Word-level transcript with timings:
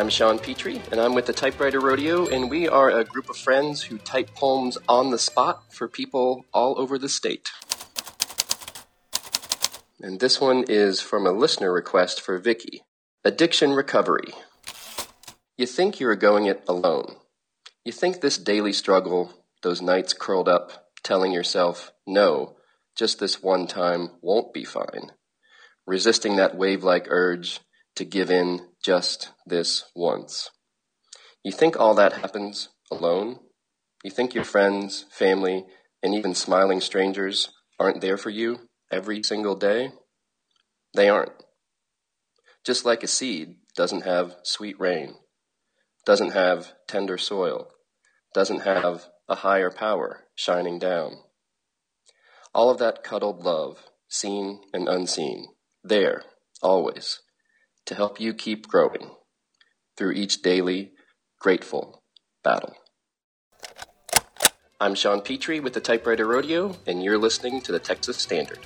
I'm 0.00 0.08
Sean 0.08 0.38
Petrie, 0.38 0.80
and 0.90 0.98
I'm 0.98 1.12
with 1.12 1.26
the 1.26 1.34
Typewriter 1.34 1.78
Rodeo, 1.78 2.26
and 2.26 2.48
we 2.48 2.66
are 2.66 2.88
a 2.88 3.04
group 3.04 3.28
of 3.28 3.36
friends 3.36 3.82
who 3.82 3.98
type 3.98 4.34
poems 4.34 4.78
on 4.88 5.10
the 5.10 5.18
spot 5.18 5.74
for 5.74 5.88
people 5.88 6.46
all 6.54 6.80
over 6.80 6.96
the 6.96 7.06
state. 7.06 7.50
And 10.00 10.18
this 10.18 10.40
one 10.40 10.64
is 10.66 11.02
from 11.02 11.26
a 11.26 11.32
listener 11.32 11.70
request 11.70 12.22
for 12.22 12.38
Vicky. 12.38 12.80
Addiction 13.26 13.72
recovery. 13.72 14.32
You 15.58 15.66
think 15.66 16.00
you 16.00 16.08
are 16.08 16.16
going 16.16 16.46
it 16.46 16.64
alone. 16.66 17.16
You 17.84 17.92
think 17.92 18.22
this 18.22 18.38
daily 18.38 18.72
struggle, 18.72 19.44
those 19.62 19.82
nights 19.82 20.14
curled 20.14 20.48
up, 20.48 20.86
telling 21.02 21.30
yourself, 21.30 21.92
no, 22.06 22.56
just 22.96 23.20
this 23.20 23.42
one 23.42 23.66
time 23.66 24.12
won't 24.22 24.54
be 24.54 24.64
fine. 24.64 25.12
Resisting 25.86 26.36
that 26.36 26.56
wave 26.56 26.82
like 26.82 27.04
urge 27.10 27.60
to 27.96 28.06
give 28.06 28.30
in 28.30 28.66
just 28.84 29.30
this 29.46 29.84
once. 29.94 30.50
You 31.44 31.52
think 31.52 31.78
all 31.78 31.94
that 31.94 32.14
happens 32.14 32.68
alone? 32.90 33.38
You 34.02 34.10
think 34.10 34.34
your 34.34 34.44
friends, 34.44 35.06
family, 35.10 35.64
and 36.02 36.14
even 36.14 36.34
smiling 36.34 36.80
strangers 36.80 37.50
aren't 37.78 38.00
there 38.00 38.16
for 38.16 38.30
you 38.30 38.68
every 38.90 39.22
single 39.22 39.54
day? 39.54 39.92
They 40.94 41.08
aren't. 41.08 41.32
Just 42.64 42.84
like 42.84 43.02
a 43.02 43.06
seed 43.06 43.56
doesn't 43.74 44.04
have 44.04 44.36
sweet 44.42 44.78
rain, 44.78 45.14
doesn't 46.04 46.32
have 46.32 46.72
tender 46.88 47.16
soil, 47.16 47.68
doesn't 48.34 48.60
have 48.60 49.06
a 49.28 49.36
higher 49.36 49.70
power 49.70 50.24
shining 50.34 50.78
down. 50.78 51.18
All 52.54 52.68
of 52.70 52.78
that 52.78 53.04
cuddled 53.04 53.44
love, 53.44 53.84
seen 54.08 54.60
and 54.74 54.88
unseen, 54.88 55.48
there, 55.84 56.24
always, 56.62 57.20
to 57.90 57.96
help 57.96 58.20
you 58.20 58.32
keep 58.32 58.68
growing 58.68 59.10
through 59.96 60.12
each 60.12 60.42
daily, 60.42 60.92
grateful 61.40 62.04
battle. 62.44 62.72
I'm 64.80 64.94
Sean 64.94 65.22
Petrie 65.22 65.58
with 65.58 65.72
the 65.72 65.80
Typewriter 65.80 66.24
Rodeo, 66.24 66.76
and 66.86 67.02
you're 67.02 67.18
listening 67.18 67.60
to 67.62 67.72
the 67.72 67.80
Texas 67.80 68.16
Standard. 68.16 68.60